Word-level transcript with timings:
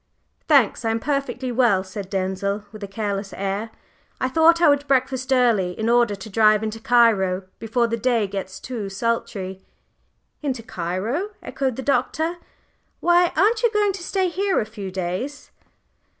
"Thanks, 0.47 0.83
I 0.83 0.89
am 0.89 0.99
perfectly 0.99 1.51
well," 1.51 1.83
said 1.83 2.09
Denzil, 2.09 2.63
with 2.71 2.83
a 2.83 2.87
careless 2.87 3.33
air. 3.33 3.69
"I 4.19 4.29
thought 4.29 4.59
I 4.59 4.67
would 4.67 4.87
breakfast 4.87 5.31
early 5.31 5.73
in 5.77 5.89
order 5.89 6.15
to 6.15 6.27
drive 6.27 6.63
into 6.63 6.79
Cairo 6.79 7.43
before 7.59 7.85
the 7.85 7.97
day 7.97 8.25
gets 8.25 8.59
too 8.59 8.89
sultry." 8.89 9.61
"Into 10.41 10.63
Cairo!" 10.63 11.29
echoed 11.43 11.75
the 11.75 11.83
Doctor. 11.83 12.39
"Why, 12.99 13.31
aren't 13.37 13.61
you 13.61 13.69
going 13.69 13.93
to 13.93 14.01
stay 14.01 14.27
here 14.29 14.59
a 14.59 14.65
few 14.65 14.89
days?" 14.89 15.51